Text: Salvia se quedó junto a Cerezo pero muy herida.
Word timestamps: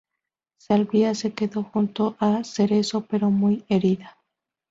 Salvia 0.57 1.13
se 1.13 1.31
quedó 1.35 1.61
junto 1.61 2.15
a 2.17 2.43
Cerezo 2.43 3.05
pero 3.05 3.29
muy 3.29 3.63
herida. 3.69 4.17